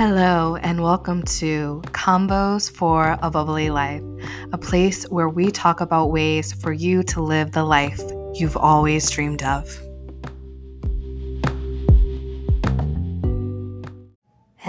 [0.00, 4.02] Hello, and welcome to Convos for a Bubbly Life,
[4.50, 8.00] a place where we talk about ways for you to live the life
[8.32, 9.78] you've always dreamed of.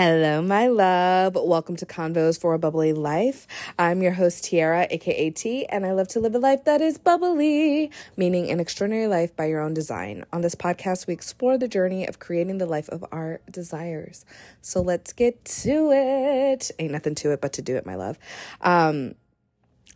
[0.03, 1.35] Hello, my love.
[1.35, 3.45] Welcome to Convos for a Bubbly Life.
[3.77, 6.97] I'm your host, Tiara, aka T, and I love to live a life that is
[6.97, 10.25] bubbly, meaning an extraordinary life by your own design.
[10.33, 14.25] On this podcast, we explore the journey of creating the life of our desires.
[14.59, 16.71] So let's get to it.
[16.79, 18.17] Ain't nothing to it but to do it, my love.
[18.61, 19.13] Um,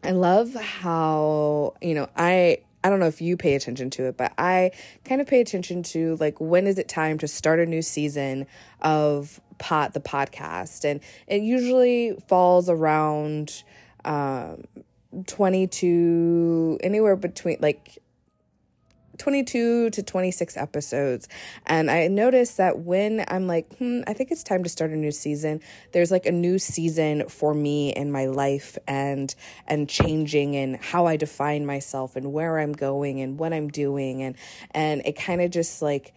[0.04, 4.16] I love how, you know, I I don't know if you pay attention to it,
[4.16, 4.70] but I
[5.06, 8.46] kind of pay attention to like when is it time to start a new season
[8.80, 10.86] of pot the podcast?
[10.86, 13.64] And it usually falls around
[14.06, 14.66] um
[15.26, 17.98] 22 anywhere between like
[19.18, 21.28] 22 to 26 episodes.
[21.66, 24.96] And I noticed that when I'm like, hmm, I think it's time to start a
[24.96, 29.34] new season, there's like a new season for me in my life and
[29.68, 34.22] and changing and how I define myself and where I'm going and what I'm doing
[34.22, 34.36] and
[34.72, 36.14] and it kind of just like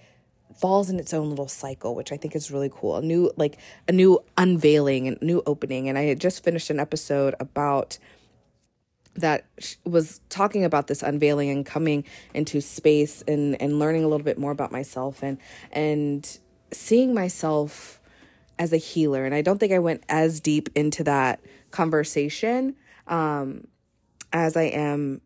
[0.59, 2.97] falls in its own little cycle, which I think is really cool.
[2.97, 5.89] A new like a new unveiling and new opening.
[5.89, 7.99] And I had just finished an episode about
[9.21, 9.47] that
[9.85, 14.39] was talking about this unveiling and coming into space and and learning a little bit
[14.39, 15.39] more about myself and
[15.73, 16.39] and
[16.73, 18.01] seeing myself
[18.59, 19.25] as a healer.
[19.25, 22.75] And I don't think I went as deep into that conversation
[23.07, 23.67] um
[24.33, 25.21] as I am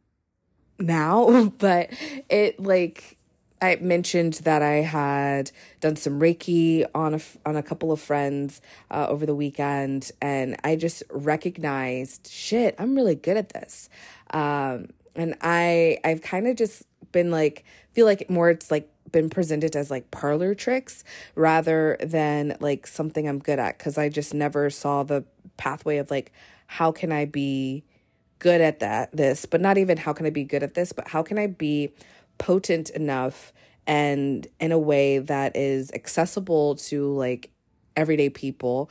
[0.79, 1.91] now but
[2.29, 3.17] it like
[3.63, 8.61] I mentioned that I had done some Reiki on a, on a couple of friends
[8.91, 13.89] uh, over the weekend, and I just recognized, shit, I'm really good at this.
[14.31, 19.29] Um, and I I've kind of just been like feel like more it's like been
[19.29, 21.05] presented as like parlor tricks
[21.35, 25.25] rather than like something I'm good at because I just never saw the
[25.57, 26.33] pathway of like
[26.67, 27.85] how can I be
[28.39, 31.09] good at that this but not even how can I be good at this but
[31.09, 31.93] how can I be
[32.43, 33.53] potent enough
[33.87, 37.51] and in a way that is accessible to like
[37.95, 38.91] everyday people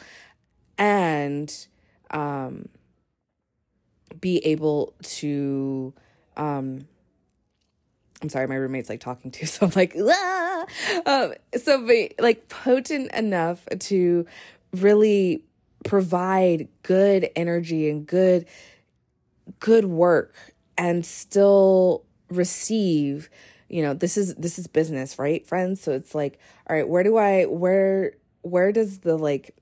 [0.78, 1.67] and
[2.12, 2.69] um
[4.22, 5.94] be able to
[6.38, 6.88] um
[8.22, 10.66] I'm sorry, my roommate's like talking to, so I'm like, ah!
[11.06, 14.25] um, so be like potent enough to
[14.73, 15.44] really
[15.83, 18.45] provide good energy and good,
[19.59, 20.35] good work,
[20.78, 23.30] and still receive
[23.69, 25.81] you know this is this is business right friends?
[25.81, 29.56] So it's like all right where do i where where does the like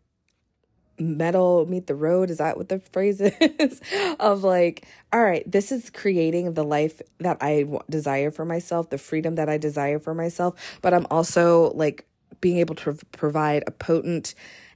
[0.99, 2.29] metal meet the road?
[2.29, 3.81] Is that what the phrase is?
[4.19, 8.97] Of like all right this is creating the life that i desire for myself the
[8.97, 12.05] freedom that i desire for myself but i'm also like
[12.41, 14.35] being able to provide a potent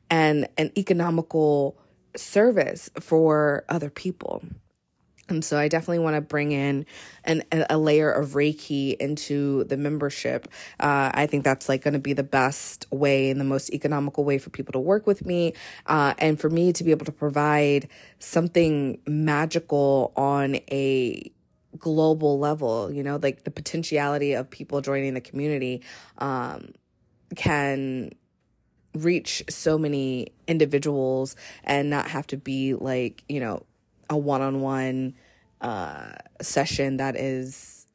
[0.09, 1.77] and an economical
[2.15, 4.43] service for other people
[5.33, 6.85] and so I definitely want to bring in
[7.23, 10.47] an, a layer of Reiki into the membership.
[10.79, 14.23] Uh, I think that's like going to be the best way and the most economical
[14.23, 15.53] way for people to work with me.
[15.85, 17.89] Uh, and for me to be able to provide
[18.19, 21.31] something magical on a
[21.77, 25.81] global level, you know, like the potentiality of people joining the community
[26.19, 26.73] um,
[27.35, 28.11] can
[28.93, 33.65] reach so many individuals and not have to be like, you know,
[34.09, 35.15] a one-on-one
[35.63, 37.87] uh, session that is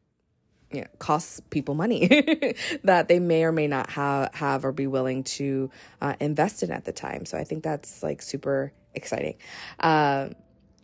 [0.72, 2.08] you know costs people money
[2.84, 5.70] that they may or may not have have or be willing to
[6.00, 7.24] uh, invest in at the time.
[7.24, 9.36] So i think that's like super exciting.
[9.78, 10.30] Uh,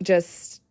[0.01, 0.61] just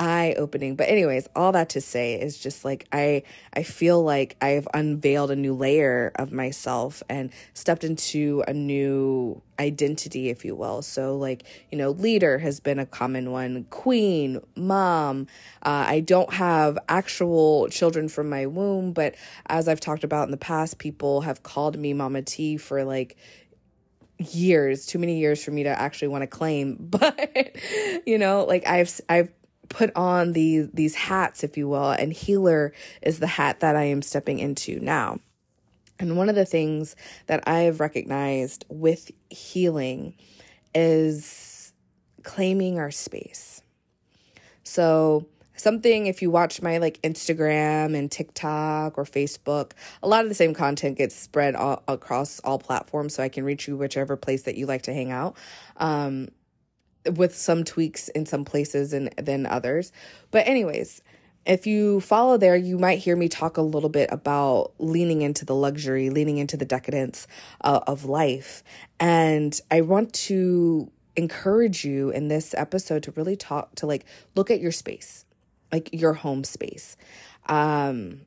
[0.00, 0.74] eye opening.
[0.74, 3.22] But anyways, all that to say is just like I
[3.52, 9.42] I feel like I've unveiled a new layer of myself and stepped into a new
[9.60, 10.80] identity if you will.
[10.80, 15.26] So like, you know, leader has been a common one, queen, mom.
[15.62, 19.14] Uh, I don't have actual children from my womb, but
[19.46, 23.16] as I've talked about in the past, people have called me Mama T for like
[24.18, 27.56] years too many years for me to actually want to claim but
[28.06, 29.30] you know like i've i've
[29.70, 33.84] put on these these hats if you will and healer is the hat that I
[33.84, 35.18] am stepping into now.
[35.98, 36.96] And one of the things
[37.26, 40.14] that I have recognized with healing
[40.74, 41.72] is
[42.22, 43.62] claiming our space.
[44.64, 45.26] So,
[45.56, 49.72] something if you watch my like Instagram and TikTok or Facebook,
[50.02, 53.44] a lot of the same content gets spread all, across all platforms so I can
[53.44, 55.36] reach you whichever place that you like to hang out.
[55.76, 56.28] Um,
[57.14, 59.92] with some tweaks in some places and then others.
[60.30, 61.02] But anyways,
[61.46, 65.44] if you follow there, you might hear me talk a little bit about leaning into
[65.44, 67.26] the luxury, leaning into the decadence
[67.62, 68.62] uh, of life.
[68.98, 74.04] And I want to encourage you in this episode to really talk to like
[74.34, 75.24] look at your space,
[75.72, 76.96] like your home space.
[77.46, 78.22] Um,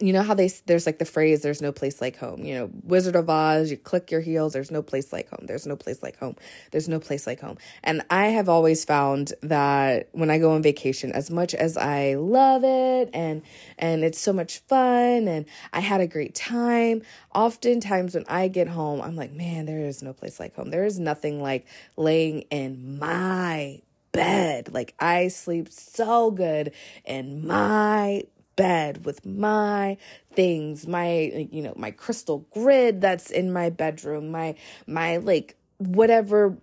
[0.00, 2.44] you know how they there's like the phrase there's no place like home.
[2.44, 5.46] You know wizard of oz you click your heels there's no place like home.
[5.46, 6.36] There's no place like home.
[6.70, 7.58] There's no place like home.
[7.82, 12.14] And i have always found that when i go on vacation as much as i
[12.14, 13.42] love it and
[13.78, 17.02] and it's so much fun and i had a great time
[17.34, 20.70] oftentimes when i get home i'm like man there is no place like home.
[20.70, 21.66] There is nothing like
[21.96, 23.80] laying in my
[24.12, 24.72] bed.
[24.72, 26.72] Like I sleep so good
[27.04, 28.24] in my
[28.56, 29.96] bed with my
[30.34, 34.54] things, my you know, my crystal grid that's in my bedroom, my
[34.86, 36.56] my like whatever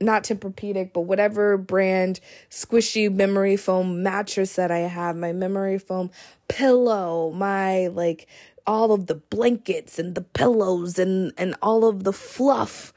[0.00, 2.20] not Tempur-Pedic, but whatever brand
[2.50, 6.10] squishy memory foam mattress that I have, my memory foam
[6.46, 8.28] pillow, my like
[8.66, 12.92] all of the blankets and the pillows and and all of the fluff.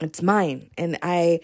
[0.00, 1.40] It's mine, and I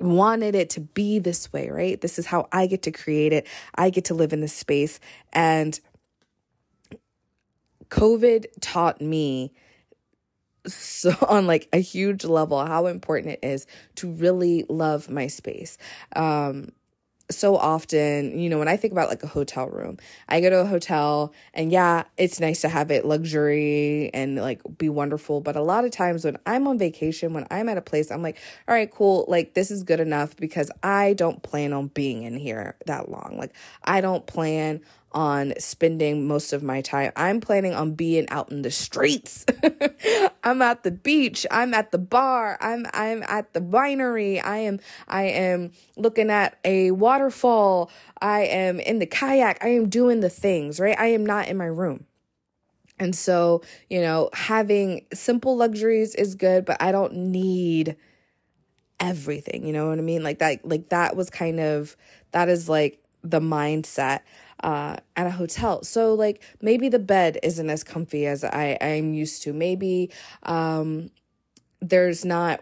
[0.00, 2.00] wanted it to be this way, right?
[2.00, 3.46] This is how I get to create it.
[3.74, 5.00] I get to live in this space.
[5.32, 5.78] And
[7.88, 9.52] COVID taught me
[10.66, 13.66] so on like a huge level how important it is
[13.96, 15.78] to really love my space.
[16.14, 16.70] Um
[17.30, 19.98] so often, you know, when I think about like a hotel room,
[20.28, 24.60] I go to a hotel and yeah, it's nice to have it luxury and like
[24.76, 25.40] be wonderful.
[25.40, 28.22] But a lot of times when I'm on vacation, when I'm at a place, I'm
[28.22, 28.38] like,
[28.68, 29.24] all right, cool.
[29.28, 33.36] Like this is good enough because I don't plan on being in here that long.
[33.38, 33.54] Like
[33.84, 34.80] I don't plan
[35.12, 37.12] on spending most of my time.
[37.16, 39.44] I'm planning on being out in the streets.
[40.44, 44.80] I'm at the beach, I'm at the bar, I'm I'm at the winery, I am
[45.08, 47.90] I am looking at a waterfall,
[48.20, 50.98] I am in the kayak, I am doing the things, right?
[50.98, 52.06] I am not in my room.
[52.98, 57.96] And so, you know, having simple luxuries is good, but I don't need
[59.00, 60.22] everything, you know what I mean?
[60.22, 61.96] Like that like that was kind of
[62.32, 64.20] that is like the mindset
[64.62, 65.82] uh, at a hotel.
[65.82, 69.52] So like maybe the bed isn't as comfy as I I'm used to.
[69.52, 70.10] Maybe
[70.42, 71.10] um,
[71.80, 72.60] there's not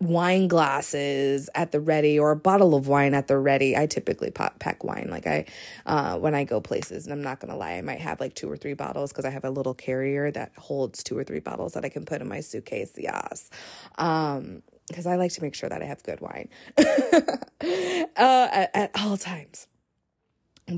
[0.00, 3.76] wine glasses at the ready or a bottle of wine at the ready.
[3.76, 5.46] I typically pop, pack wine like I
[5.86, 8.34] uh, when I go places and I'm not going to lie I might have like
[8.34, 11.40] two or three bottles cuz I have a little carrier that holds two or three
[11.40, 12.92] bottles that I can put in my suitcase.
[12.96, 13.50] Yes.
[13.96, 16.48] Um because I like to make sure that I have good wine
[16.78, 19.66] uh, at, at all times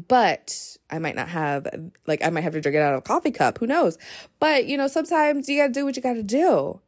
[0.09, 1.67] but I might not have
[2.07, 3.59] like I might have to drink it out of a coffee cup.
[3.59, 3.99] Who knows?
[4.39, 6.81] But you know, sometimes you gotta do what you gotta do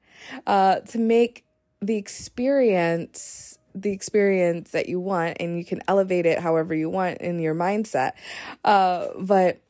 [0.46, 1.44] uh, to make
[1.80, 7.18] the experience the experience that you want, and you can elevate it however you want
[7.18, 8.12] in your mindset.
[8.64, 9.62] Uh, but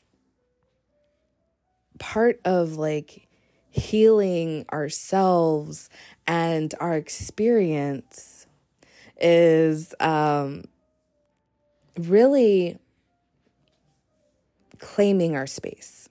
[1.98, 3.28] part of like
[3.70, 5.88] healing ourselves
[6.26, 8.46] and our experience
[9.20, 10.64] is um,
[11.96, 12.78] really
[14.82, 16.10] claiming our space,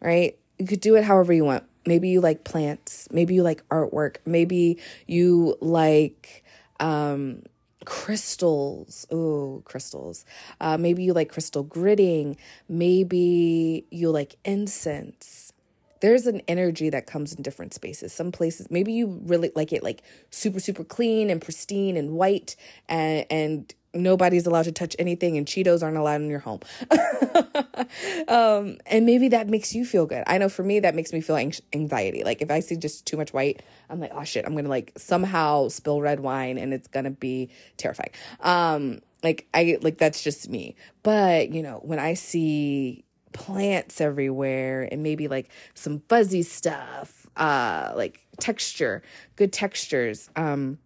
[0.00, 0.38] right?
[0.58, 1.64] You could do it however you want.
[1.84, 3.08] Maybe you like plants.
[3.10, 4.18] Maybe you like artwork.
[4.24, 4.78] Maybe
[5.08, 6.44] you like
[6.78, 7.42] um,
[7.84, 9.06] crystals.
[9.10, 10.24] Oh, crystals.
[10.60, 12.36] Uh, maybe you like crystal gridding.
[12.68, 15.52] Maybe you like incense.
[16.00, 18.12] There's an energy that comes in different spaces.
[18.12, 22.54] Some places, maybe you really like it like super, super clean and pristine and white
[22.88, 26.60] and, and nobody's allowed to touch anything and Cheetos aren't allowed in your home.
[28.28, 30.24] um, and maybe that makes you feel good.
[30.26, 32.24] I know for me, that makes me feel anxiety.
[32.24, 34.92] Like if I see just too much white, I'm like, oh shit, I'm gonna like
[34.96, 38.10] somehow spill red wine and it's gonna be terrifying.
[38.40, 40.74] Um, like I like that's just me.
[41.02, 47.92] But you know, when I see plants everywhere and maybe like some fuzzy stuff, uh,
[47.94, 49.02] like texture,
[49.36, 50.78] good textures, um,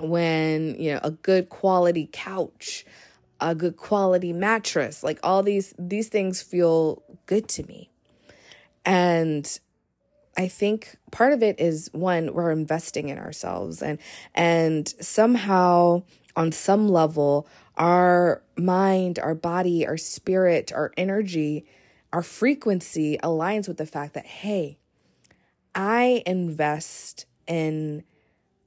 [0.00, 2.84] when you know a good quality couch
[3.40, 7.90] a good quality mattress like all these these things feel good to me.
[8.84, 9.58] And
[10.36, 13.98] i think part of it is one we're investing in ourselves and
[14.34, 16.02] and somehow
[16.36, 17.46] on some level
[17.76, 21.64] our mind our body our spirit our energy
[22.12, 24.76] our frequency aligns with the fact that hey
[25.74, 28.02] i invest in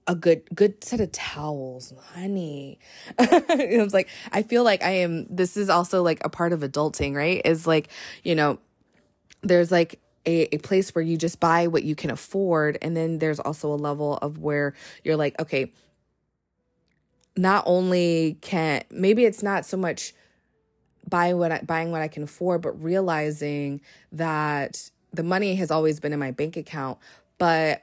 [0.08, 2.80] a good good set of towels honey.
[3.20, 7.16] It's like i feel like i am this is also like a part of adulting
[7.16, 7.42] right?
[7.46, 7.90] Is like
[8.24, 8.60] you know
[9.42, 13.20] there's like a, a place where you just buy what you can afford and then
[13.20, 14.74] there's also a level of where
[15.04, 15.72] you're like okay
[17.36, 20.14] not only can maybe it's not so much
[21.08, 26.00] buying what I, buying what I can afford, but realizing that the money has always
[26.00, 26.98] been in my bank account,
[27.38, 27.82] but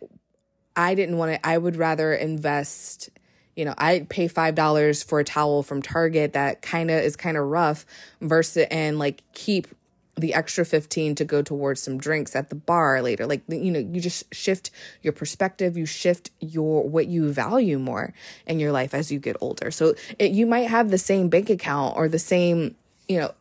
[0.77, 1.47] I didn't want to.
[1.47, 3.11] I would rather invest.
[3.57, 7.17] You know, I pay five dollars for a towel from Target that kind of is
[7.17, 7.87] kind of rough,
[8.21, 9.69] versus and like keep
[10.17, 13.81] the extra 15 to go towards some drinks at the bar later like you know
[13.81, 14.71] you just shift
[15.03, 18.15] your perspective you shift your what you value more
[18.47, 21.51] in your life as you get older so it, you might have the same bank
[21.51, 22.77] account or the same
[23.09, 23.33] you know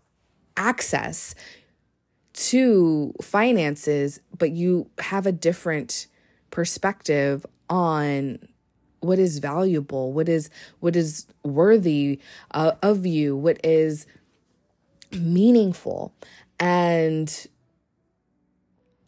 [0.58, 1.36] access
[2.34, 6.08] to finances but you have a different
[6.54, 8.38] perspective on
[9.00, 12.20] what is valuable what is what is worthy
[12.52, 14.06] uh, of you what is
[15.12, 16.14] meaningful
[16.60, 17.48] and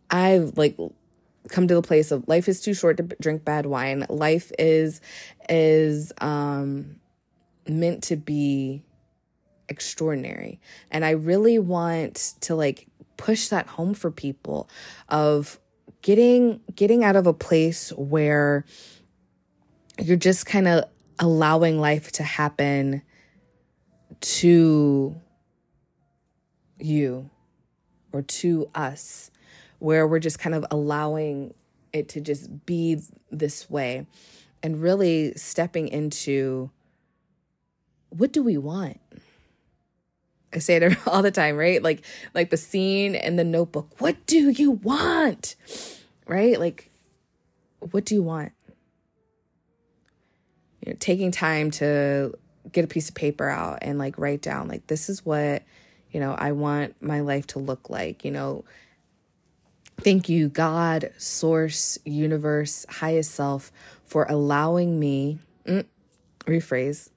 [0.10, 0.78] I've like
[1.50, 4.06] come to the place of life is too short to drink bad wine.
[4.10, 5.02] Life is
[5.50, 6.96] is um
[7.68, 8.84] meant to be
[9.70, 10.60] extraordinary.
[10.92, 12.88] And I really want to like
[13.18, 14.70] push that home for people
[15.10, 15.60] of
[16.06, 18.64] getting getting out of a place where
[20.00, 20.84] you're just kind of
[21.18, 23.02] allowing life to happen
[24.22, 25.16] to
[26.78, 27.28] you
[28.14, 29.32] or to us,
[29.80, 31.56] where we're just kind of allowing
[31.92, 34.06] it to just be this way
[34.62, 36.70] and really stepping into
[38.10, 39.00] what do we want?
[40.56, 41.82] I say it all the time, right?
[41.82, 44.00] Like like the scene in the notebook.
[44.00, 45.56] What do you want?
[46.28, 46.60] Right?
[46.60, 46.90] Like
[47.80, 48.52] what do you want?
[50.86, 52.34] You know, taking time to
[52.72, 55.64] get a piece of paper out and like write down like this is what
[56.16, 58.64] you know, I want my life to look like, you know.
[60.00, 63.70] Thank you, God, source, universe, highest self,
[64.06, 65.84] for allowing me, mm,
[66.46, 67.10] rephrase,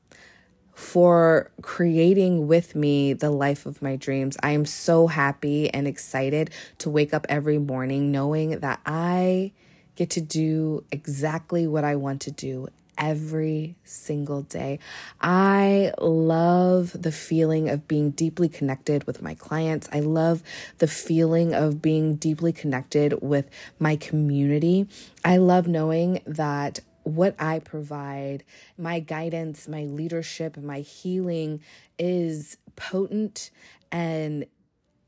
[0.79, 4.37] for creating with me the life of my dreams.
[4.45, 9.51] I am so happy and excited to wake up every morning knowing that I
[9.97, 14.79] get to do exactly what I want to do every single day.
[15.21, 19.89] I love the feeling of being deeply connected with my clients.
[19.93, 20.45] I love
[20.79, 24.87] the feeling of being deeply connected with my community.
[25.25, 26.79] I love knowing that
[27.09, 28.45] what I provide,
[28.77, 31.61] my guidance, my leadership, my healing
[31.99, 33.51] is potent
[33.91, 34.47] and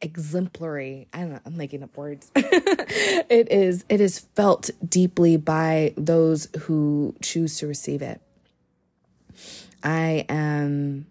[0.01, 1.09] exemplary.
[1.13, 2.31] I don't know, I'm making up words.
[2.35, 8.21] it is it is felt deeply by those who choose to receive it.
[9.83, 11.07] I am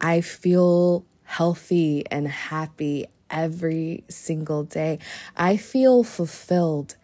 [0.00, 4.98] I feel healthy and happy every single day.
[5.36, 6.96] I feel fulfilled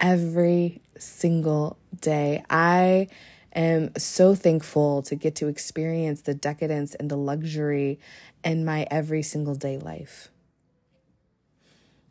[0.00, 2.44] every single day.
[2.50, 3.08] I
[3.54, 7.98] am so thankful to get to experience the decadence and the luxury
[8.44, 10.30] in my every single day life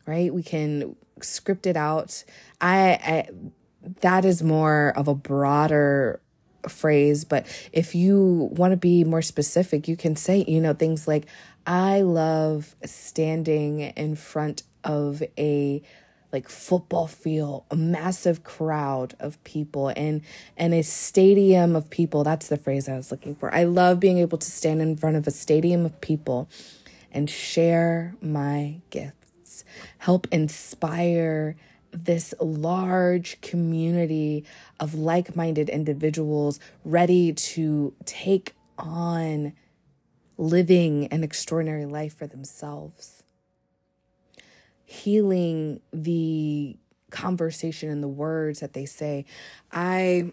[0.06, 0.32] right?
[0.32, 2.24] We can script it out.
[2.60, 3.28] I, I
[4.00, 6.20] that is more of a broader
[6.68, 11.06] phrase, but if you want to be more specific, you can say, you know, things
[11.06, 11.26] like
[11.66, 15.82] I love standing in front of a
[16.32, 20.22] like football field, a massive crowd of people and
[20.56, 22.24] and a stadium of people.
[22.24, 23.54] That's the phrase I was looking for.
[23.54, 26.48] I love being able to stand in front of a stadium of people
[27.12, 29.64] and share my gifts.
[29.98, 31.56] help inspire
[31.90, 34.44] this large community
[34.78, 39.54] of like minded individuals ready to take on
[40.36, 43.22] living an extraordinary life for themselves.
[44.86, 46.76] Healing the
[47.10, 49.26] conversation and the words that they say.
[49.70, 50.32] I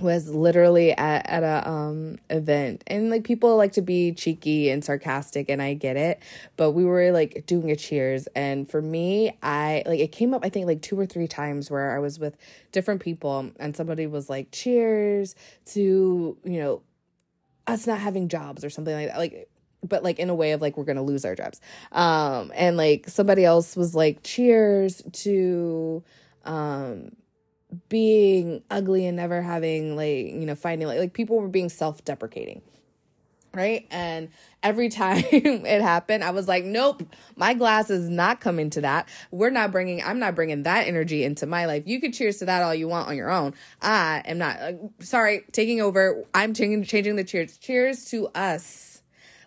[0.00, 4.82] was literally at, at a um event and like people like to be cheeky and
[4.84, 6.20] sarcastic and I get it
[6.56, 10.44] but we were like doing a cheers and for me I like it came up
[10.44, 12.36] I think like two or three times where I was with
[12.72, 15.34] different people and somebody was like cheers
[15.66, 16.82] to you know
[17.66, 19.48] us not having jobs or something like that like
[19.82, 21.60] but like in a way of like we're gonna lose our jobs.
[21.92, 26.02] Um and like somebody else was like cheers to
[26.44, 27.12] um
[27.88, 32.62] being ugly and never having like you know finding like like people were being self-deprecating
[33.54, 33.86] right?
[33.90, 34.30] And
[34.62, 37.02] every time it happened i was like nope
[37.34, 39.08] my glass is not coming to that.
[39.30, 41.82] We're not bringing i'm not bringing that energy into my life.
[41.86, 43.54] You could cheers to that all you want on your own.
[43.80, 46.24] I am not uh, sorry taking over.
[46.34, 47.58] I'm changing changing the cheers.
[47.58, 48.91] Cheers to us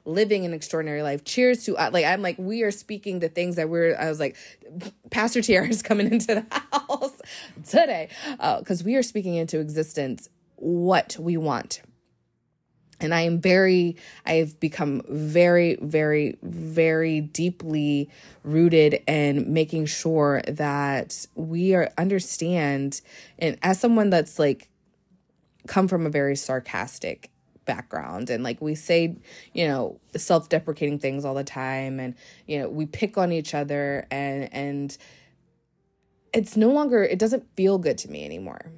[0.06, 1.24] living an extraordinary life.
[1.24, 3.96] Cheers to uh, like I'm like we are speaking the things that we're.
[3.96, 4.38] I was like,
[5.10, 7.22] Pastor Tiara is coming into the house
[7.68, 8.10] today
[8.60, 11.82] because uh, we are speaking into existence what we want.
[13.02, 18.10] and I am very, I've become very, very, very deeply
[18.44, 23.02] rooted in making sure that we are understand.
[23.38, 24.70] And as someone that's like
[25.68, 27.32] come from a very sarcastic
[27.66, 28.30] background.
[28.30, 29.16] And like we say
[29.54, 32.16] you know self-deprecating things all the time and
[32.48, 34.98] you know we pick on each other and and
[36.34, 38.72] it's no longer it doesn't feel good to me anymore.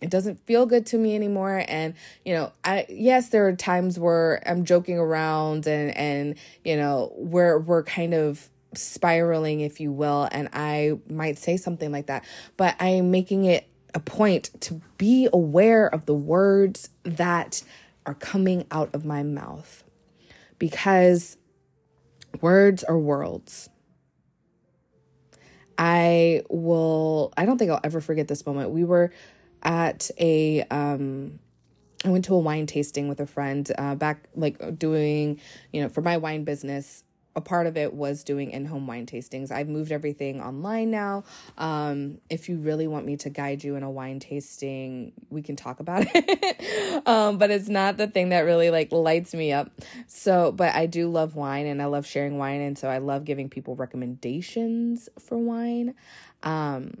[0.00, 1.64] It doesn't feel good to me anymore.
[1.66, 6.76] And you know i yes there are times where i'm joking around and and you
[6.76, 12.06] know we're we're kind of spiraling if you will and i might say something like
[12.06, 12.24] that.
[12.56, 17.62] But i'm making it a point to be aware of the words that
[18.06, 19.84] are coming out of my mouth
[20.58, 21.36] because
[22.40, 23.68] words are worlds
[25.76, 28.70] I will, I don't think I'll ever forget this moment.
[28.70, 29.10] We were
[29.62, 31.38] at a um
[32.04, 35.40] I went to a wine tasting with a friend uh, back, like doing,
[35.72, 37.02] you know, for my wine business.
[37.36, 39.50] A part of it was doing in home wine tastings.
[39.50, 41.24] I've moved everything online now.
[41.58, 45.56] Um, if you really want me to guide you in a wine tasting, we can
[45.56, 47.08] talk about it.
[47.08, 49.70] um, but it's not the thing that really like lights me up.
[50.06, 52.60] So, but I do love wine and I love sharing wine.
[52.60, 55.94] And so I love giving people recommendations for wine.
[56.42, 56.98] Um,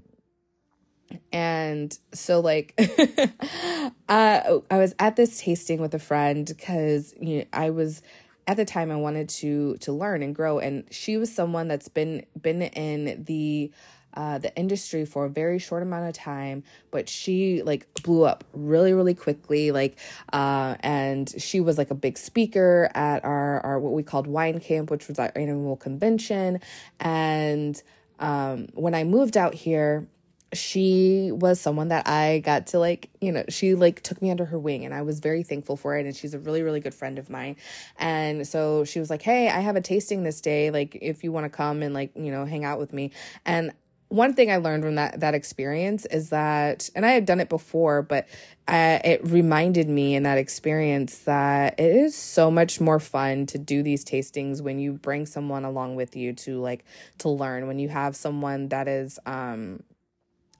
[1.32, 2.74] and so like
[4.08, 8.02] uh, i was at this tasting with a friend because you know i was
[8.46, 11.88] at the time i wanted to to learn and grow and she was someone that's
[11.88, 13.70] been been in the
[14.14, 18.44] uh, the industry for a very short amount of time, but she like blew up
[18.52, 19.72] really, really quickly.
[19.72, 19.98] Like,
[20.32, 24.60] uh, and she was like a big speaker at our, our what we called Wine
[24.60, 26.60] Camp, which was our annual convention.
[27.00, 27.80] And
[28.20, 30.06] um, when I moved out here,
[30.54, 34.44] she was someone that I got to like, you know, she like took me under
[34.46, 36.06] her wing and I was very thankful for it.
[36.06, 37.56] And she's a really, really good friend of mine.
[37.98, 40.70] And so she was like, Hey, I have a tasting this day.
[40.70, 43.10] Like, if you want to come and like, you know, hang out with me.
[43.44, 43.72] And
[44.08, 47.48] one thing I learned from that that experience is that, and I had done it
[47.48, 48.28] before, but
[48.68, 53.58] uh, it reminded me in that experience that it is so much more fun to
[53.58, 56.84] do these tastings when you bring someone along with you to like
[57.18, 57.66] to learn.
[57.66, 59.82] When you have someone that is um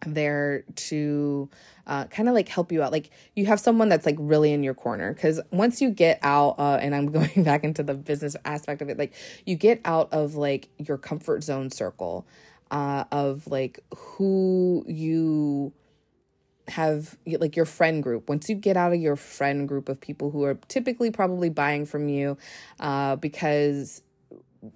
[0.07, 1.49] there to
[1.87, 2.93] uh, kind of like help you out.
[2.93, 6.57] Like you have someone that's like really in your corner because once you get out,
[6.59, 9.14] uh, and I'm going back into the business aspect of it, like
[9.45, 12.27] you get out of like your comfort zone circle
[12.71, 15.73] uh, of like who you
[16.69, 20.31] have like your friend group once you get out of your friend group of people
[20.31, 22.38] who are typically probably buying from you
[22.81, 24.01] uh, because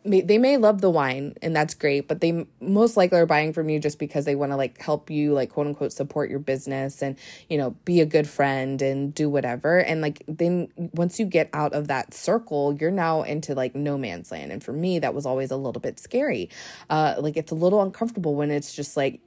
[0.05, 3.53] may, they may love the wine and that's great but they most likely are buying
[3.53, 6.39] from you just because they want to like help you like quote unquote support your
[6.39, 7.17] business and
[7.49, 9.79] you know be a good friend and do whatever.
[9.79, 13.97] And like then once you get out of that circle you're now into like no
[13.99, 14.53] man's land.
[14.53, 16.51] And for me that was always a little bit scary.
[16.91, 19.21] Uh like it's a little uncomfortable when it's just like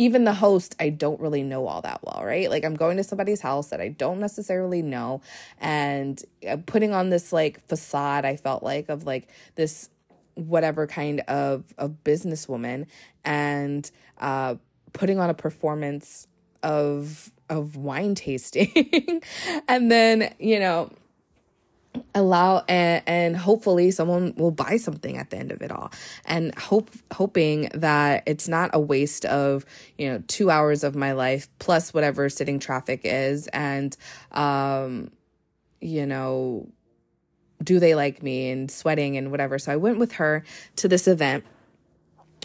[0.00, 2.48] even the host I don't really know all that well, right?
[2.48, 5.20] Like I'm going to somebody's house that I don't necessarily know
[5.58, 9.90] and uh, putting on this like facade I felt like of like this
[10.38, 12.86] whatever kind of of businesswoman
[13.24, 14.54] and uh,
[14.92, 16.26] putting on a performance
[16.62, 19.22] of of wine tasting
[19.68, 20.90] and then you know
[22.14, 25.90] allow and, and hopefully someone will buy something at the end of it all.
[26.24, 29.64] And hope hoping that it's not a waste of
[29.96, 33.96] you know two hours of my life plus whatever sitting traffic is and
[34.32, 35.10] um
[35.80, 36.68] you know
[37.62, 39.58] do they like me and sweating and whatever.
[39.58, 40.44] So I went with her
[40.76, 41.44] to this event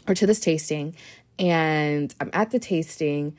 [0.08, 0.96] or to this tasting
[1.40, 3.36] and I'm at the tasting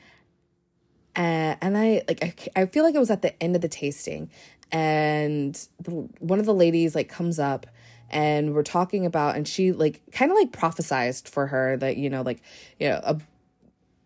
[1.15, 2.23] and, and I like
[2.55, 4.29] I, I feel like it was at the end of the tasting
[4.71, 7.67] and the, one of the ladies like comes up
[8.09, 12.09] and we're talking about and she like kind of like prophesized for her that you
[12.09, 12.41] know like
[12.79, 13.19] you know a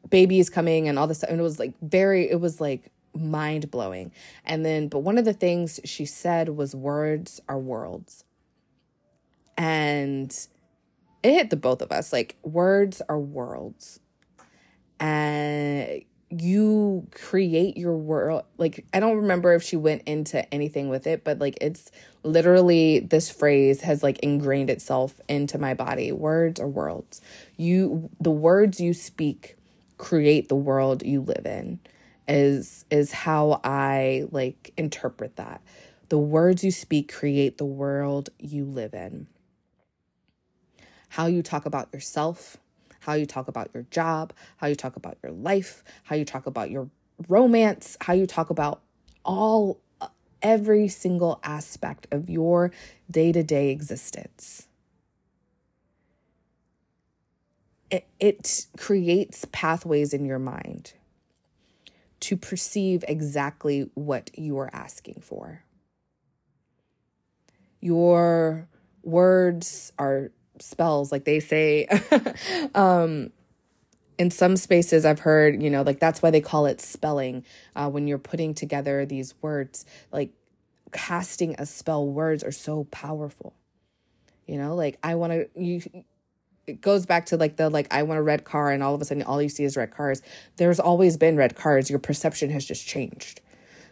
[0.10, 2.92] baby is coming and all this stuff and it was like very it was like
[3.20, 4.12] mind blowing.
[4.46, 8.24] And then, but one of the things she said was words are worlds.
[9.58, 10.32] And
[11.24, 14.00] it hit the both of us like, words are worlds.
[15.00, 18.44] And you create your world.
[18.58, 21.92] Like, I don't remember if she went into anything with it, but like, it's
[22.24, 26.12] literally this phrase has like ingrained itself into my body.
[26.12, 27.22] Words are worlds.
[27.58, 29.56] You, the words you speak
[29.98, 31.80] create the world you live in
[32.30, 35.62] is is how I like interpret that.
[36.10, 39.28] The words you speak create the world you live in.
[41.10, 42.58] How you talk about yourself,
[43.02, 46.46] how you talk about your job, how you talk about your life, how you talk
[46.46, 46.90] about your
[47.28, 48.82] romance, how you talk about
[49.26, 50.08] all uh,
[50.42, 52.72] every single aspect of your
[53.10, 54.68] day to day existence.
[57.90, 60.94] It, it creates pathways in your mind
[62.22, 65.64] to perceive exactly what you are asking for.
[67.82, 68.68] Your
[69.04, 71.88] words are spells, like they say.
[72.76, 73.32] um,
[74.18, 77.90] in some spaces, I've heard, you know, like that's why they call it spelling uh,
[77.90, 79.86] when you're putting together these words.
[80.12, 80.32] Like
[80.92, 83.54] casting a spell, words are so powerful.
[84.46, 85.82] You know, like I want to, you,
[86.70, 89.02] it goes back to like the like I want a red car and all of
[89.02, 90.22] a sudden all you see is red cars.
[90.58, 91.90] There's always been red cars.
[91.90, 93.42] Your perception has just changed.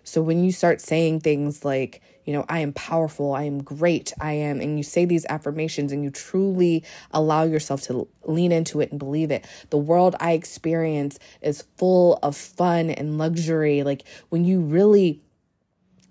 [0.03, 4.13] So when you start saying things like, you know, I am powerful, I am great,
[4.21, 8.79] I am, and you say these affirmations and you truly allow yourself to lean into
[8.79, 13.83] it and believe it, the world I experience is full of fun and luxury.
[13.83, 15.21] Like when you really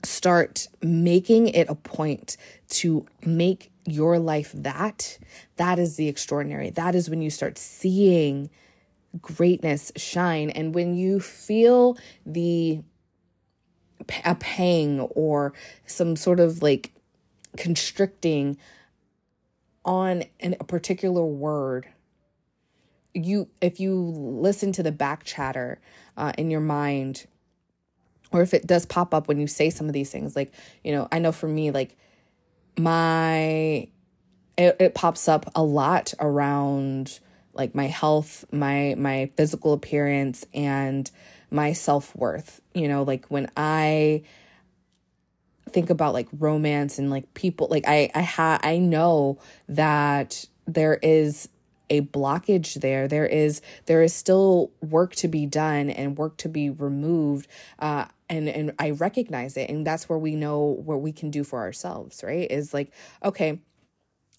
[0.07, 2.37] start making it a point
[2.69, 5.19] to make your life that,
[5.57, 6.71] that is the extraordinary.
[6.71, 8.51] That is when you start seeing
[9.21, 10.51] greatness shine.
[10.51, 12.81] And when you feel the
[14.25, 15.53] a pang or
[15.87, 16.93] some sort of like
[17.57, 18.57] constricting
[19.85, 21.89] on an, a particular word
[23.15, 25.81] you if you listen to the back chatter
[26.17, 27.27] uh, in your mind
[28.37, 30.53] or if it does pop up when you say some of these things like
[30.85, 31.97] you know i know for me like
[32.79, 33.89] my
[34.59, 37.19] it, it pops up a lot around
[37.55, 41.11] like my health my my physical appearance and
[41.51, 42.61] my self-worth.
[42.75, 44.23] You know like when i
[45.71, 50.95] think about like romance and like people like i i ha i know that there
[51.03, 51.49] is
[51.91, 53.09] a blockage there.
[53.09, 58.07] There is there is still work to be done and work to be removed uh
[58.29, 61.61] and and i recognize it and that's where we know what we can do for
[61.61, 62.51] ourselves right?
[62.51, 62.93] Is like
[63.25, 63.61] okay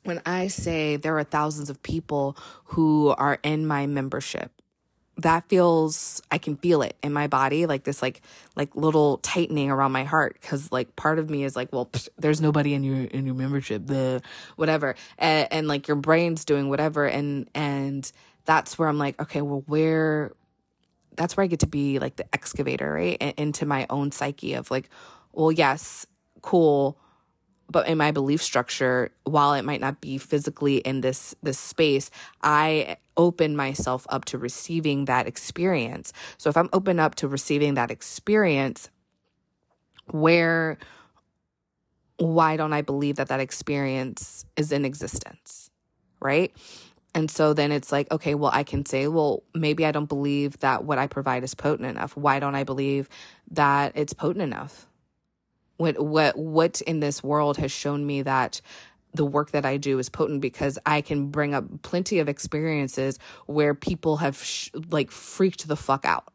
[0.04, 4.57] when i say there are thousands of people who are in my membership
[5.18, 8.22] that feels i can feel it in my body like this like
[8.56, 12.08] like little tightening around my heart because like part of me is like well psh,
[12.18, 14.22] there's nobody in your in your membership the
[14.56, 14.96] whatever.
[15.18, 18.10] And, and like your brain's doing whatever and and
[18.46, 20.32] that's where i'm like okay well where
[21.16, 24.70] that's where i get to be like the excavator right into my own psyche of
[24.70, 24.90] like
[25.34, 26.06] well yes
[26.42, 26.98] cool
[27.70, 32.10] but in my belief structure while it might not be physically in this this space
[32.42, 36.14] i open myself up to receiving that experience.
[36.38, 38.90] So if i'm open up to receiving that experience
[40.12, 40.78] where
[42.18, 45.70] why don't i believe that that experience is in existence
[46.20, 46.52] right?
[47.14, 50.60] And so then it's like okay well i can say well maybe i don't believe
[50.60, 52.16] that what i provide is potent enough.
[52.16, 53.10] Why don't i believe
[53.52, 54.88] that it's potent enough
[55.78, 58.62] what what what in this world has shown me that
[59.14, 63.18] the work that I do is potent because I can bring up plenty of experiences
[63.46, 66.32] where people have sh- like freaked the fuck out.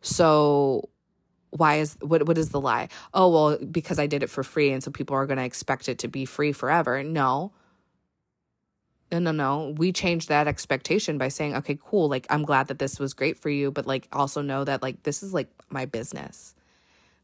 [0.00, 0.88] So
[1.50, 2.88] why is what what is the lie?
[3.12, 5.88] Oh well because I did it for free and so people are going to expect
[5.88, 7.02] it to be free forever.
[7.02, 7.52] No.
[9.12, 9.74] No, no, no.
[9.76, 12.08] We changed that expectation by saying, okay, cool.
[12.08, 15.04] Like, I'm glad that this was great for you, but like, also know that like
[15.04, 16.54] this is like my business.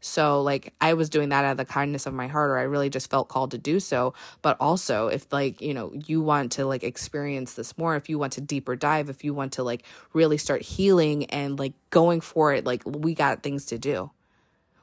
[0.01, 2.63] So, like, I was doing that out of the kindness of my heart, or I
[2.63, 4.15] really just felt called to do so.
[4.43, 8.19] But also, if, like, you know, you want to, like, experience this more, if you
[8.19, 9.85] want to deeper dive, if you want to, like,
[10.15, 14.11] really start healing and, like, going for it, like, we got things to do.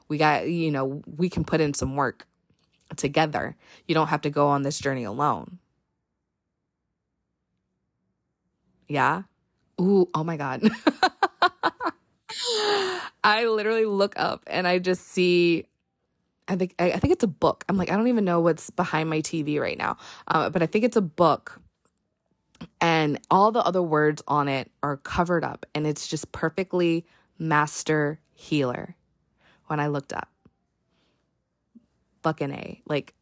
[0.08, 2.26] We got, you know, we can put in some work
[2.96, 3.56] together.
[3.86, 5.58] You don't have to go on this journey alone.
[8.88, 9.22] Yeah.
[9.80, 10.62] Ooh, oh my God.
[13.28, 15.66] I literally look up and I just see
[16.48, 17.62] I think I, think it's a book.
[17.68, 20.66] I'm like I don't even know what's behind my TV right now, uh, but I
[20.66, 21.60] think it's a book,
[22.80, 27.04] and all the other words on it are covered up, and it's just perfectly
[27.38, 28.96] master healer.
[29.66, 30.30] When I looked up,
[32.22, 33.12] fucking a like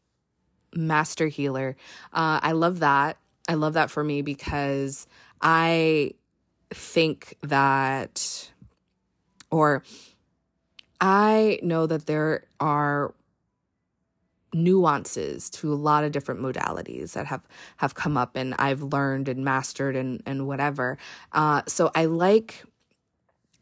[0.73, 1.77] master healer.
[2.13, 3.19] Uh, I love that.
[3.49, 5.09] I love that for me because
[5.41, 6.13] I
[6.73, 8.53] think that
[9.51, 9.83] or
[11.01, 13.15] I know that there are
[14.55, 17.43] nuances to a lot of different modalities that have
[17.77, 20.99] have come up and I've learned and mastered and and whatever.
[21.33, 22.65] Uh, so I like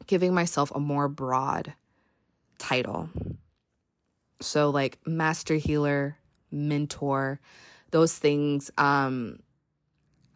[0.06, 1.74] giving myself a more broad
[2.58, 3.08] title.
[4.40, 6.16] So like master healer,
[6.50, 7.40] mentor,
[7.90, 8.70] those things.
[8.78, 9.40] Um,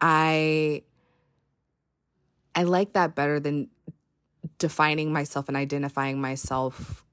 [0.01, 0.83] I
[2.55, 3.69] I like that better than
[4.57, 7.05] defining myself and identifying myself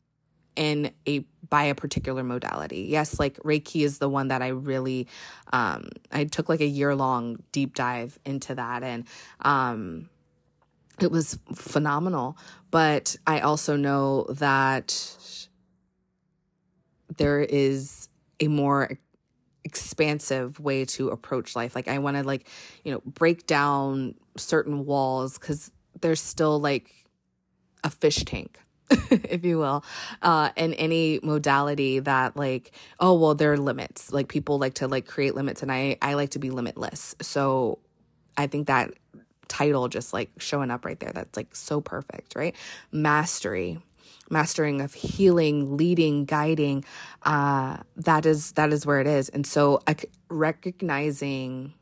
[0.57, 2.87] in a by a particular modality.
[2.89, 5.07] Yes, like Reiki is the one that I really
[5.53, 9.05] um I took like a year long deep dive into that and
[9.41, 10.09] um
[11.01, 12.39] it was phenomenal,
[12.71, 15.37] but I also know that
[17.19, 18.09] there is
[18.41, 18.99] a more
[19.63, 21.75] expansive way to approach life.
[21.75, 22.49] Like I want to like,
[22.83, 26.93] you know, break down certain walls cuz there's still like
[27.87, 28.59] a fish tank
[29.11, 29.85] if you will,
[30.23, 32.71] uh, in any modality that like,
[33.01, 34.13] oh well, there are limits.
[34.13, 37.17] Like people like to like create limits, and I I like to be limitless.
[37.21, 37.81] So
[38.37, 38.93] I think that
[39.49, 42.55] title just like showing up right there, that's like so perfect, right?
[42.93, 43.81] Mastery,
[44.31, 46.85] mastering of healing, leading, guiding.
[47.25, 49.97] Uh, that is that is where it is, and so I,
[50.29, 51.75] recognizing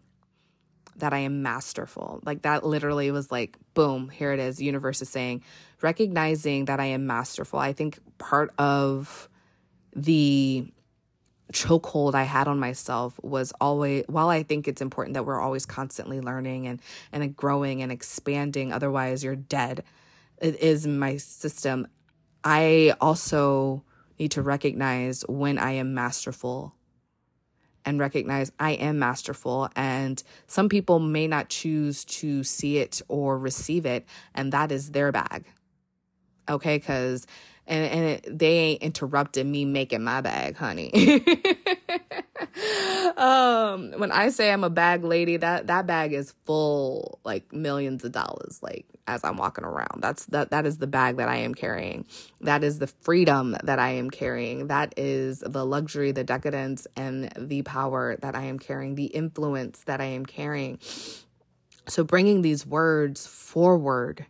[0.97, 2.21] that I am masterful.
[2.25, 4.61] Like that literally was like, boom, here it is.
[4.61, 5.43] Universe is saying,
[5.83, 7.59] recognizing that I am masterful.
[7.59, 9.29] I think part of
[9.95, 10.67] the
[11.53, 15.67] chokehold I had on myself was always while I think it's important that we're always
[15.67, 16.81] constantly learning and
[17.13, 19.85] and growing and expanding otherwise you're dead
[20.41, 21.87] it is my system
[22.43, 23.85] I also
[24.19, 26.75] need to recognize when I am masterful
[27.85, 29.69] and recognize I am masterful.
[29.77, 34.91] And some people may not choose to see it or receive it, and that is
[34.91, 35.45] their bag.
[36.49, 37.27] Okay, because
[37.67, 40.93] and and it, they ain't interrupting me making my bag, honey.
[43.17, 48.05] um, when I say I'm a bag lady, that that bag is full, like millions
[48.05, 48.61] of dollars.
[48.63, 52.07] Like as I'm walking around, that's that that is the bag that I am carrying.
[52.41, 54.69] That is the freedom that I am carrying.
[54.69, 58.95] That is the luxury, the decadence, and the power that I am carrying.
[58.95, 60.79] The influence that I am carrying.
[61.87, 64.27] So bringing these words forward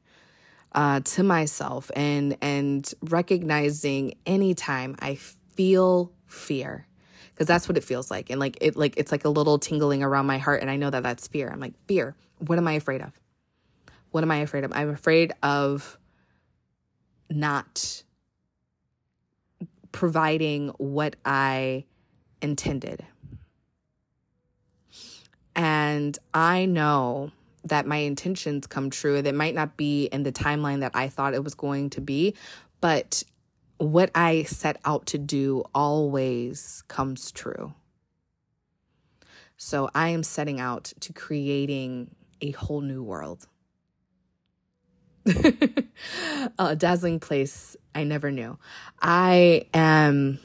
[0.73, 6.87] uh, to myself and and recognizing anytime I feel fear
[7.33, 10.03] because that's what it feels like and like it like it's like a little tingling
[10.03, 11.49] around my heart and I know that that's fear.
[11.49, 12.17] I'm like fear.
[12.39, 13.13] What am I afraid of?
[14.15, 14.73] What am I afraid of?
[14.73, 15.99] I'm afraid of
[17.29, 18.05] not
[19.91, 21.85] providing what I
[22.41, 23.05] intended.
[25.57, 27.33] And I know
[27.65, 29.21] that my intentions come true.
[29.21, 32.37] That might not be in the timeline that I thought it was going to be,
[32.81, 33.25] but
[33.79, 37.75] what I set out to do always comes true.
[39.57, 43.49] So I am setting out to creating a whole new world.
[46.59, 48.59] a dazzling place I never knew.
[49.01, 50.39] I am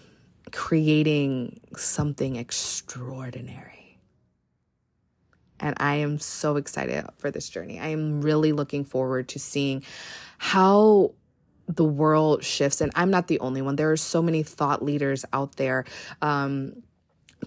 [0.51, 3.97] creating something extraordinary.
[5.59, 7.79] And I am so excited for this journey.
[7.79, 9.83] I am really looking forward to seeing
[10.37, 11.13] how
[11.67, 12.79] the world shifts.
[12.79, 13.75] And I'm not the only one.
[13.75, 15.85] There are so many thought leaders out there,
[16.21, 16.81] um,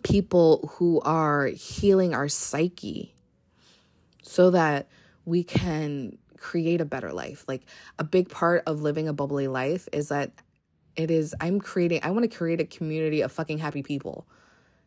[0.02, 3.14] people who are healing our psyche
[4.22, 4.88] so that
[5.24, 7.44] we can create a better life.
[7.46, 7.62] Like
[7.98, 10.32] a big part of living a bubbly life is that
[10.96, 14.26] it is, I'm creating, I want to create a community of fucking happy people.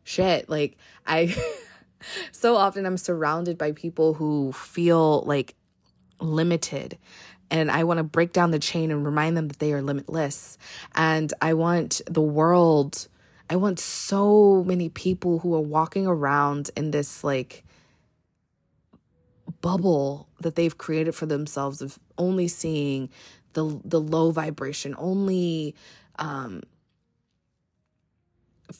[0.04, 0.48] Shit.
[0.48, 1.34] Like I.
[2.32, 5.54] so often I'm surrounded by people who feel like
[6.20, 6.98] limited.
[7.50, 10.58] And I want to break down the chain and remind them that they are limitless.
[10.94, 13.08] And I want the world,
[13.48, 17.64] I want so many people who are walking around in this like
[19.60, 23.10] bubble that they've created for themselves of only seeing
[23.54, 25.74] the the low vibration, only
[26.18, 26.62] um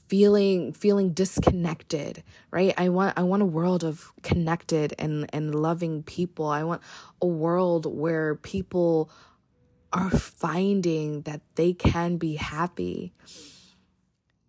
[0.08, 2.74] feeling feeling disconnected right?
[2.76, 6.46] I want i want a world of connected and and loving people.
[6.46, 6.82] I want
[7.22, 9.10] a world where people
[9.92, 13.12] are finding that they can be happy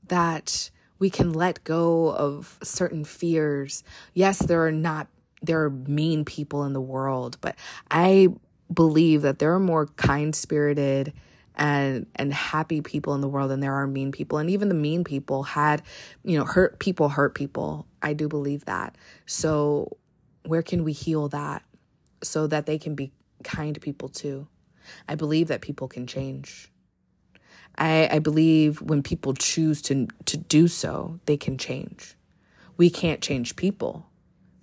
[0.07, 3.83] that we can let go of certain fears.
[4.13, 5.07] Yes there are not
[5.41, 7.55] there are mean people in the world but
[7.91, 8.27] i
[8.73, 11.13] believe that there are more kind spirited
[11.57, 14.37] and and happy people in the world than there are mean people.
[14.37, 15.81] And even the mean people had
[16.23, 17.87] you know hurt people hurt people.
[18.01, 18.95] I do believe that.
[19.25, 19.97] So
[20.45, 21.63] where can we heal that
[22.23, 23.11] so that they can be
[23.43, 24.47] kind people too?
[25.09, 26.71] I believe that people can change.
[27.77, 32.15] I i believe when people choose to to do so they can change.
[32.77, 34.05] We can't change people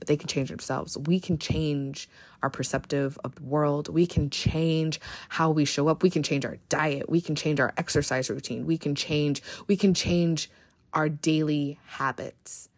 [0.04, 0.98] but they can change themselves.
[0.98, 2.10] We can change
[2.42, 3.88] our perceptive of the world.
[3.88, 6.02] We can change how we show up.
[6.02, 7.08] We can change our diet.
[7.08, 8.66] We can change our exercise routine.
[8.66, 10.50] We can change, we can change
[10.92, 12.68] our daily habits.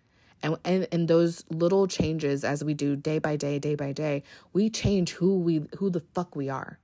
[0.41, 4.23] And, and and those little changes as we do day by day, day by day,
[4.53, 6.79] we change who we who the fuck we are.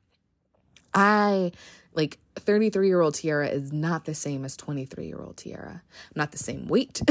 [0.93, 1.53] I
[1.95, 5.83] like 33 year old Tiara is not the same as 23 year old Tiara.
[5.83, 7.01] I'm not the same weight.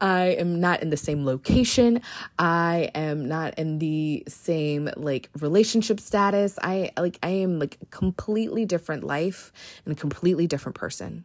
[0.00, 2.02] I am not in the same location.
[2.38, 6.58] I am not in the same like relationship status.
[6.62, 9.52] I like I am like completely different life
[9.84, 11.24] and a completely different person.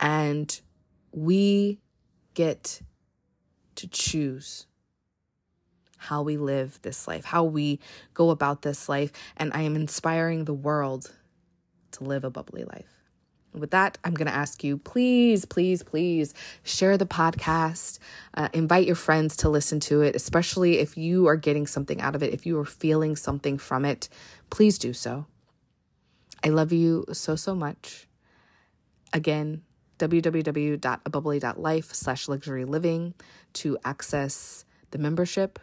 [0.00, 0.60] And
[1.12, 1.78] we
[2.34, 2.80] get
[3.76, 4.66] to choose
[6.00, 7.78] how we live this life, how we
[8.14, 9.12] go about this life.
[9.36, 11.12] And I am inspiring the world
[11.92, 12.88] to live a bubbly life.
[13.52, 16.32] With that, I'm going to ask you please, please, please
[16.62, 17.98] share the podcast.
[18.32, 22.14] Uh, invite your friends to listen to it, especially if you are getting something out
[22.14, 24.08] of it, if you are feeling something from it.
[24.48, 25.26] Please do so.
[26.42, 28.08] I love you so, so much.
[29.12, 29.62] Again,
[29.98, 33.12] www.abubbly.life slash luxury living
[33.52, 35.58] to access the membership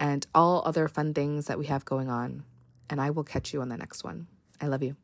[0.00, 2.42] and all other fun things that we have going on.
[2.88, 4.26] And I will catch you on the next one.
[4.60, 4.96] I love you.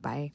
[0.00, 0.32] Bye.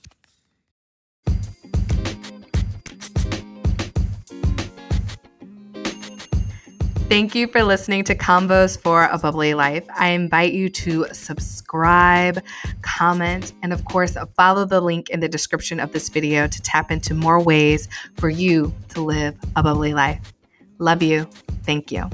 [7.11, 9.83] Thank you for listening to Convos for a Bubbly Life.
[9.97, 12.41] I invite you to subscribe,
[12.83, 16.89] comment, and of course, follow the link in the description of this video to tap
[16.89, 20.33] into more ways for you to live a bubbly life.
[20.77, 21.27] Love you.
[21.65, 22.09] Thank you.